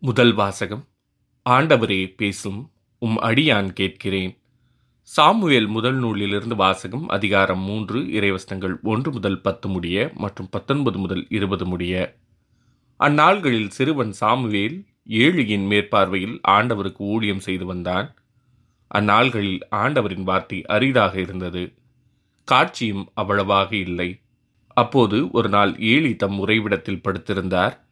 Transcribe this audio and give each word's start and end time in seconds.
முதல் 0.00 0.34
வாசகம். 0.34 0.86
ஆண்டவரே 1.50 2.14
பேசும் 2.16 2.70
உம் 2.98 3.18
அடியான் 3.18 3.68
கேட்கிறேன். 3.68 4.38
சாமுவேல் 5.02 5.66
முதல் 5.66 5.94
நூலிலிருந்து 5.94 6.56
வாசகம் 6.56 7.08
அதிகாரம் 7.08 7.58
மூன்று 7.58 8.00
இறைவசனங்கள் 8.00 8.80
ஒன்று 8.82 9.12
முதல் 9.12 9.40
பத்து 9.40 9.68
முடிய 9.68 10.10
மற்றும் 10.14 10.48
பத்தொன்பது 10.50 10.98
முதல் 10.98 11.26
இருபது 11.28 11.64
முடிய. 11.64 12.18
அந்நாள்களில் 13.00 13.68
சிறுவன் 13.68 14.12
சாமுவேல் 14.12 14.86
ஏழியின் 15.08 15.66
மேற்பார்வையில் 15.66 16.40
ஆண்டவருக்கு 16.48 16.98
ஊழியம் 16.98 17.40
செய்து 17.40 17.66
வந்தான். 17.66 18.16
அந்நாள்களில் 18.94 19.60
ஆண்டவரின் 19.70 20.22
வார்த்தை 20.22 20.64
அரிதாக 20.64 21.20
இருந்தது. 21.20 21.74
காட்சியும் 22.44 23.10
அவ்வளவாக 23.14 23.76
இல்லை. 23.76 24.20
அப்போது 24.68 25.30
ஒரு 25.30 25.48
நாள் 25.48 25.78
ஏழி 25.78 26.16
தம் 26.16 26.46
உறைவிடத்தில் 26.46 27.02
படுத்திருந்தார். 27.08 27.86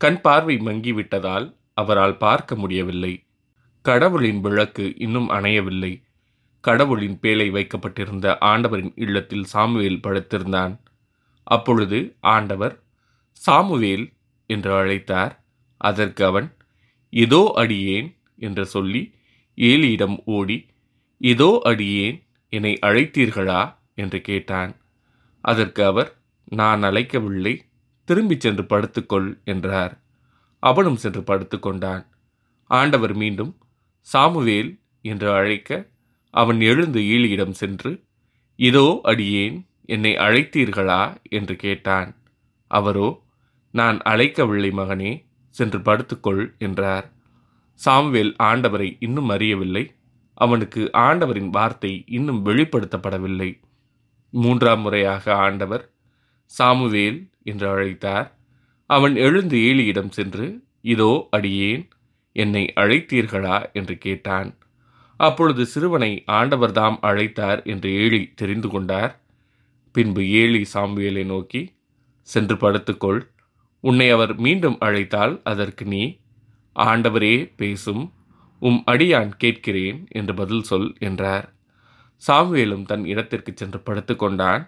கண் 0.00 0.20
பார்வை 0.20 0.56
மங்கிவிட்டதால் 0.58 1.46
அவரால் 1.74 2.16
பார்க்க 2.16 2.54
முடியவில்லை. 2.56 3.12
கடவுளின் 3.84 4.40
விளக்கு 4.40 4.84
இன்னும் 4.96 5.28
அணையவில்லை. 5.28 5.92
கடவுளின் 6.64 7.18
பேலை 7.18 7.46
வைக்கப்பட்டிருந்த 7.50 8.26
ஆண்டவரின் 8.40 8.92
இல்லத்தில் 8.96 9.44
சாமுவேல் 9.44 10.02
படுத்திருந்தான். 10.02 10.74
அப்பொழுது 11.46 11.98
ஆண்டவர் 12.20 12.74
சாமுவேல் 13.42 14.04
என்று 14.50 14.72
அழைத்தார். 14.72 15.34
அதற்கு 15.80 16.24
அவன் 16.24 16.48
இதோ 17.12 17.42
அடியேன் 17.56 18.08
என்று 18.38 18.64
சொல்லி 18.66 19.02
ஏலியிடம் 19.58 20.16
ஓடி 20.28 20.58
இதோ 21.20 21.50
அடியேன் 21.64 22.18
என்னை 22.52 22.78
அழைத்தீர்களா? 22.82 23.62
என்று 23.94 24.18
கேட்டான். 24.20 24.72
அதற்கு 25.44 25.82
அவர் 25.84 26.10
நான் 26.52 26.82
அழைக்கவில்லை 26.82 27.54
திரும்பிச் 28.04 28.40
சென்று 28.40 28.62
படுத்துக்கொள் 28.62 29.42
என்றார். 29.44 30.00
அவனும் 30.58 30.96
சென்று 30.96 31.20
படுத்துக்கொண்டான். 31.20 32.06
ஆண்டவர் 32.66 33.14
மீண்டும் 33.14 33.56
சாமுவேல் 34.00 34.80
என்று 35.00 35.32
அழைக்க 35.32 35.90
அவன் 36.30 36.60
எழுந்து 36.60 37.00
ஈழியிடம் 37.00 37.50
சென்று 37.50 38.04
இதோ 38.56 39.00
அடியேன் 39.02 39.66
என்னை 39.84 40.16
அழைத்தீர்களா? 40.16 41.16
என்று 41.28 41.56
கேட்டான். 41.56 42.16
அவரோ 42.66 43.22
நான் 43.70 43.98
அழைக்கவில்லை 43.98 44.70
மகனே 44.72 45.26
சென்று 45.50 45.78
படுத்துக்கொள் 45.78 46.58
என்றார். 46.58 47.12
சாமுவேல் 47.74 48.36
ஆண்டவரை 48.42 48.96
இன்னும் 48.98 49.28
அறியவில்லை. 49.28 49.94
அவனுக்கு 50.34 50.90
ஆண்டவரின் 50.92 51.50
வார்த்தை 51.50 52.04
இன்னும் 52.06 52.46
வெளிப்படுத்தப்படவில்லை. 52.46 53.60
மூன்றாம் 54.30 54.80
முறையாக 54.80 55.34
ஆண்டவர் 55.36 55.91
சாமுவேல் 56.58 57.18
என்று 57.42 57.66
அழைத்தார். 57.68 58.28
அவன் 58.90 59.16
எழுந்து 59.16 59.56
ஏலியிடம் 59.58 60.10
சென்று 60.10 60.46
இதோ 60.80 61.28
அடியேன் 61.30 61.84
என்னை 62.32 62.72
அழைத்தீர்களா? 62.76 63.58
என்று 63.72 63.98
கேட்டான். 63.98 64.50
அப்பொழுது 65.16 65.66
சிறுவனை 65.66 66.24
ஆண்டவர்தாம் 66.26 66.96
அழைத்தார் 67.02 67.60
என்று 67.64 67.88
ஏழி 67.94 68.32
தெரிந்து 68.34 68.68
கொண்டார். 68.68 69.12
பின்பு 69.92 70.22
ஏழி 70.30 70.62
சாமுவேலை 70.74 71.24
நோக்கி 71.24 71.62
சென்று 72.28 72.54
படுத்துக்கொள். 72.54 73.20
உன்னை 73.80 74.10
அவர் 74.10 74.32
மீண்டும் 74.36 74.78
அழைத்தால் 74.78 75.40
அதற்கு 75.44 75.84
நீ 75.84 76.02
ஆண்டவரே 76.76 77.52
பேசும். 77.56 78.04
உம் 78.62 78.80
அடியான் 78.86 79.32
கேட்கிறேன் 79.36 80.06
என்று 80.10 80.34
பதில் 80.34 80.62
சொல் 80.62 80.90
என்றார். 80.98 81.46
சாமுவேலும் 82.22 82.84
தன் 82.84 83.04
இடத்திற்கு 83.04 83.52
சென்று 83.54 83.78
படுத்துக்கொண்டான். 83.86 84.62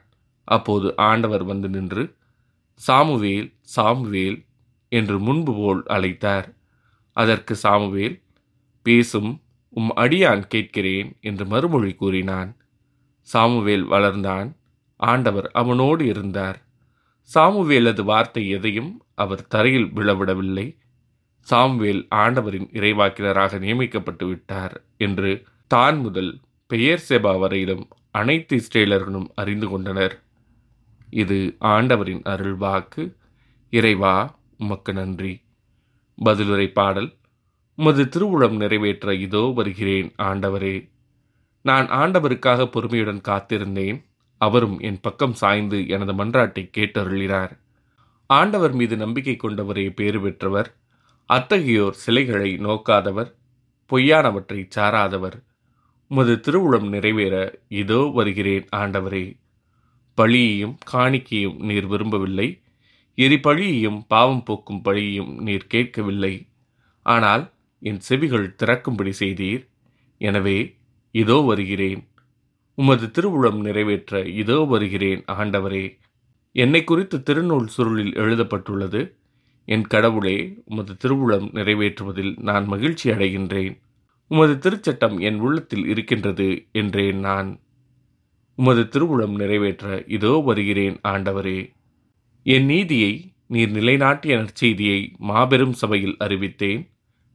அப்போது 0.45 0.97
ஆண்டவர் 0.97 1.45
வந்து 1.45 1.69
நின்று 1.69 2.05
சாமுவேல் 2.81 3.49
சாமுவேல் 3.77 4.39
என்று 4.93 5.17
முன்பு 5.19 5.53
போல் 5.55 5.83
அழைத்தார். 5.87 6.49
அதற்கு 7.17 7.55
சாமுவேல் 7.57 8.17
பேசும் 8.87 9.31
உம் 9.73 9.93
அடியான் 9.95 10.45
கேட்கிறேன் 10.47 11.09
என்று 11.21 11.45
மறுமொழி 11.47 11.95
கூறினான். 11.95 12.51
சாமுவேல் 13.29 13.85
வளர்ந்தான். 13.85 14.49
ஆண்டவர் 15.01 15.51
அவனோடு 15.53 16.07
இருந்தார். 16.07 16.59
சாமுவேலது 17.31 18.03
வார்த்தை 18.05 18.49
எதையும் 18.49 18.91
அவர் 19.15 19.47
தரையில் 19.47 19.89
விழவிடவில்லை. 19.93 20.67
சாமுவேல் 21.47 22.03
ஆண்டவரின் 22.09 22.69
இறைவாக்கினராக 22.73 23.59
நியமிக்கப்பட்டு 23.59 24.27
விட்டார் 24.27 24.75
என்று 24.97 25.31
தான் 25.67 25.99
முதல் 25.99 26.33
பெயர் 26.71 27.03
செபா 27.09 27.39
வரையிலும் 27.39 27.85
அனைத்து 28.11 28.57
இஸ்ரேலர்களும் 28.57 29.29
அறிந்து 29.35 29.69
கொண்டனர். 29.69 30.15
இது 31.15 31.57
ஆண்டவரின் 31.61 32.23
அருள் 32.25 32.55
வாக்கு. 32.55 33.17
இறைவா 33.73 34.15
உமக்கு 34.59 34.93
நன்றி. 34.93 35.33
பதிலுரை 36.25 36.67
பாடல். 36.73 37.11
உமது 37.79 38.05
திருவுளம் 38.05 38.57
நிறைவேற்ற 38.57 39.15
இதோ 39.15 39.53
வருகிறேன் 39.55 40.15
ஆண்டவரே. 40.23 40.77
நான் 41.63 41.87
ஆண்டவருக்காக 41.87 42.67
பொறுமையுடன் 42.67 43.21
காத்திருந்தேன். 43.29 43.99
அவரும் 44.41 44.77
என் 44.79 45.01
பக்கம் 45.01 45.35
சாய்ந்து 45.35 45.79
எனது 45.89 46.13
மன்றாட்டை 46.13 46.63
கேட்டருளினார். 46.77 47.53
ஆண்டவர் 48.31 48.73
மீது 48.73 48.97
நம்பிக்கை 48.97 49.37
கொண்டவரே 49.37 49.87
பேறு 49.95 50.21
பெற்றவர். 50.21 50.71
அத்தகையோர் 51.29 51.99
சிலைகளை 52.05 52.51
நோக்காதவர். 52.59 53.31
பொய்யானவற்றை 53.91 54.61
சாராதவர். 54.77 55.39
உமது 56.11 56.35
திருவுளம் 56.37 56.89
நிறைவேற 56.89 57.37
இதோ 57.69 58.01
வருகிறேன் 58.15 58.67
ஆண்டவரே. 58.77 59.25
பழியையும் 60.19 60.75
காணிக்கையும் 60.93 61.59
நீர் 61.59 61.87
விரும்பவில்லை. 61.87 62.49
எரி 63.15 63.37
பழியையும் 63.37 63.99
பாவம் 64.07 64.43
போக்கும் 64.43 64.83
பழியையும் 64.85 65.33
நீர் 65.39 65.67
கேட்கவில்லை. 65.67 66.35
ஆனால் 67.03 67.45
என் 67.83 68.01
செவிகள் 68.01 68.55
திறக்கும்படி 68.55 69.13
செய்தீர். 69.19 69.63
எனவே 70.21 70.59
இதோ 71.11 71.37
வருகிறேன். 71.41 72.03
உமது 72.75 73.07
திருவுளம் 73.11 73.61
நிறைவேற்ற 73.61 74.23
இதோ 74.25 74.59
வருகிறேன் 74.65 75.25
ஆண்டவரே. 75.29 75.85
என்னை 76.53 76.85
குறித்து 76.85 77.17
திருநூல் 77.19 77.69
சுருளில் 77.77 78.15
எழுதப்பட்டுள்ளது. 78.15 79.03
என் 79.69 79.87
கடவுளே 79.87 80.37
உமது 80.65 80.93
திருவுளம் 81.03 81.47
நிறைவேற்றுவதில் 81.53 82.33
நான் 82.39 82.67
மகிழ்ச்சி 82.67 83.11
அடைகின்றேன். 83.11 83.75
உமது 84.31 84.55
திருச்சட்டம் 84.65 85.17
என் 85.21 85.39
உள்ளத்தில் 85.39 85.87
இருக்கின்றது 85.87 86.49
என்றேன் 86.73 87.21
நான். 87.21 87.51
உமது 88.57 88.83
திருவுளம் 88.83 89.35
நிறைவேற்ற 89.35 90.05
இதோ 90.07 90.43
வருகிறேன் 90.45 91.01
ஆண்டவரே. 91.09 91.73
என் 92.43 92.65
நீதியை 92.65 93.35
நீர் 93.47 93.71
நிலைநாட்டிய 93.71 94.37
நற்செய்தியை 94.37 95.17
மாபெரும் 95.17 95.73
சபையில் 95.73 96.17
அறிவித்தேன். 96.21 96.89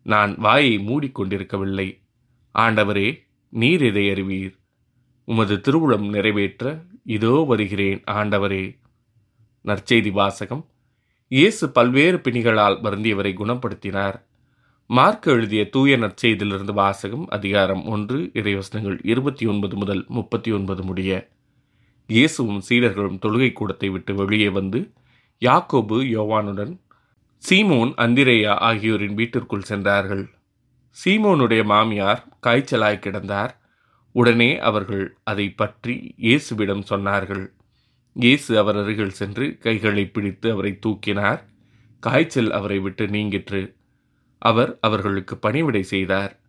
நான் 0.04 0.36
வாயை 0.38 0.78
மூடிக்கொண்டிருக்கவில்லை. 0.78 2.02
ஆண்டவரே 2.60 3.20
நீர் 3.50 3.84
இதை 3.84 4.10
அறிவீர்? 4.10 4.56
உமது 5.26 5.56
திருவுளம் 5.56 6.10
நிறைவேற்ற 6.10 6.84
இதோ 7.04 7.46
வருகிறேன் 7.48 8.04
ஆண்டவரே. 8.12 8.78
நற்செய்தி 9.66 10.12
வாசகம். 10.12 10.66
இயேசு 11.28 11.72
பல்வேறு 11.72 12.18
பிணிகளால் 12.18 12.78
வருந்தியவரை 12.82 13.34
குணப்படுத்தினார். 13.34 14.29
மார்க் 14.90 15.28
எழுதிய 15.28 15.70
தூய 15.70 15.98
நற்செய்தியிலிருந்து 15.98 16.74
வாசகம் 16.74 17.26
அதிகாரம் 17.28 17.86
ஒன்று 17.86 18.32
இறைவசனங்கள் 18.34 19.00
இருபத்தி 19.02 19.46
ஒன்பது 19.46 19.76
முதல் 19.76 20.06
முப்பத்தி 20.08 20.52
ஒன்பது 20.52 20.84
முடிய. 20.84 21.28
இயேசுவும் 22.08 22.62
சீடர்களும் 22.70 23.20
தொழுகை 23.26 23.54
கூடத்தை 23.54 23.90
விட்டு 23.90 24.16
வெளியே 24.16 24.50
வந்து 24.50 24.92
யாக்கோபு 25.42 25.98
யோவானுடன் 26.16 26.74
சீமோன் 27.44 27.94
அந்திரேயா 27.98 28.56
ஆகியோரின் 28.60 29.14
வீட்டிற்குள் 29.14 29.62
சென்றார்கள். 29.62 30.26
சீமோனுடைய 30.98 31.64
மாமியார் 31.64 32.28
காய்ச்சலாய் 32.48 33.04
கிடந்தார். 33.06 33.54
உடனே 34.12 34.58
அவர்கள் 34.60 35.18
அதை 35.24 35.50
பற்றி 35.50 36.16
இயேசுவிடம் 36.18 36.84
சொன்னார்கள். 36.90 37.46
இயேசு 38.14 38.58
அவர் 38.58 38.76
அருகில் 38.76 39.18
சென்று 39.22 39.58
கைகளை 39.58 40.06
பிடித்து 40.06 40.52
அவரை 40.52 40.80
தூக்கினார். 40.86 41.44
காய்ச்சல் 42.00 42.52
அவரை 42.52 42.80
விட்டு 42.80 43.08
நீங்கிற்று. 43.08 43.78
அவர் 44.40 44.78
அவர்களுக்கு 44.82 45.38
பணிவிடை 45.38 45.84
செய்தார். 45.84 46.40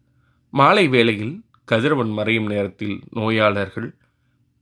மாலை 0.50 0.88
வேளையில் 0.88 1.44
கதிரவன் 1.64 2.10
மறையும் 2.10 2.46
நேரத்தில் 2.46 3.00
நோயாளர்கள் 3.10 3.96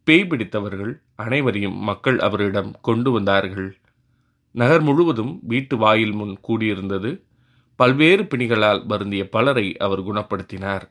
பேய் 0.05 0.27
பிடித்தவர்கள் 0.27 1.03
அனைவரையும் 1.15 1.77
மக்கள் 1.77 2.19
அவரிடம் 2.19 2.81
கொண்டு 2.81 3.11
வந்தார்கள். 3.11 3.77
நகர் 4.51 4.81
முழுவதும் 4.81 5.41
வீட்டு 5.43 5.77
வாயில் 5.77 6.13
முன் 6.13 6.39
கூடியிருந்தது. 6.49 7.23
பல்வேறு 7.77 8.23
பிணிகளால் 8.23 8.87
வருந்திய 8.87 9.29
பலரை 9.29 9.77
அவர் 9.77 10.03
குணப்படுத்தினார். 10.03 10.91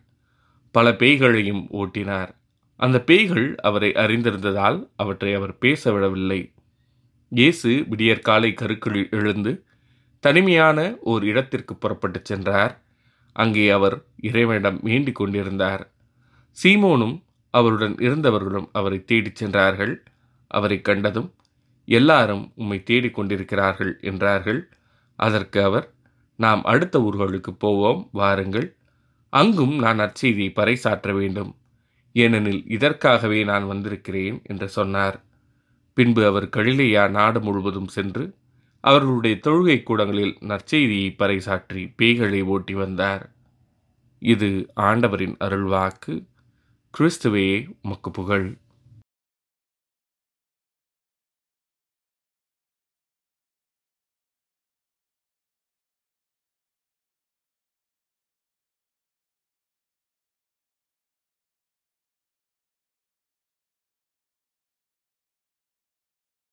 பல 0.71 0.91
பேய்களையும் 0.91 1.63
ஓட்டினார். 1.71 2.35
அந்த 2.75 3.01
பேய்கள் 3.01 3.55
அவரை 3.55 3.91
அறிந்திருந்ததால் 3.91 4.89
அவற்றை 4.95 5.33
அவர் 5.33 5.57
பேச 5.57 5.91
விடவில்லை 5.91 6.51
இயேசு 7.29 7.85
விடியற்காலை 7.87 8.53
கருக்களில் 8.53 9.09
எழுந்து 9.11 9.65
தனிமையான 10.27 10.79
ஓர் 11.01 11.23
இடத்திற்கு 11.23 11.73
புறப்பட்டுச் 11.75 12.25
சென்றார். 12.25 12.73
அங்கே 13.35 13.69
அவர் 13.69 13.95
இறைவனிடம் 14.21 14.79
வேண்டிக் 14.83 15.15
கொண்டிருந்தார். 15.15 15.83
சீமோனும் 16.57 17.15
அவருடன் 17.53 17.95
இருந்தவர்களும் 17.95 18.69
அவரை 18.71 19.05
தேடிச் 19.05 19.35
சென்றார்கள். 19.35 19.93
அவரை 20.51 20.77
கண்டதும் 20.81 21.29
எல்லாரும் 21.87 22.51
உம்மை 22.55 22.83
தேடிக் 22.83 23.13
கொண்டிருக்கிறார்கள் 23.13 23.99
என்றார்கள். 24.01 24.59
அதற்கு 25.19 25.63
அவர் 25.63 25.85
நாம் 26.39 26.63
அடுத்த 26.63 26.99
ஊர்களுக்கு 26.99 27.51
போவோம் 27.59 28.09
வாருங்கள். 28.11 28.67
அங்கும் 29.33 29.75
நான் 29.75 29.99
அச்செய்தியை 29.99 30.51
பறைசாற்ற 30.55 31.13
வேண்டும். 31.13 31.51
ஏனெனில் 32.15 32.61
இதற்காகவே 32.67 33.43
நான் 33.43 33.65
வந்திருக்கிறேன் 33.67 34.37
என்று 34.43 34.69
சொன்னார். 34.69 35.17
பின்பு 35.97 36.25
அவர் 36.25 36.47
கழிலையா 36.49 37.09
நாடு 37.09 37.41
முழுவதும் 37.41 37.87
சென்று 37.87 38.23
அவர்களுடைய 38.89 39.35
தொழுகை 39.43 39.77
கூடங்களில் 39.83 40.35
நற்செய்தியை 40.41 41.09
பறைசாற்றி 41.19 41.83
பேய்களை 42.01 42.41
ஓட்டி 42.43 42.73
வந்தார். 42.73 43.23
இது 44.19 44.49
ஆண்டவரின் 44.87 45.35
அருள்வாக்கு. 45.43 46.15
கிறிஸ்துவே 46.97 47.49
மக்கு 47.81 48.11
புகழ். 48.11 48.47